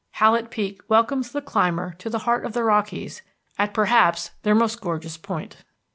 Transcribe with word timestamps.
Hallett 0.13 0.49
Peak 0.49 0.81
welcomes 0.87 1.31
the 1.31 1.43
climber 1.43 1.93
to 1.99 2.09
the 2.09 2.17
Heart 2.25 2.43
of 2.45 2.53
the 2.53 2.63
Rockies 2.63 3.21
at 3.59 3.71
perhaps 3.71 4.31
their 4.41 4.55
most 4.55 4.81
gorgeous 4.81 5.15
point. 5.15 5.57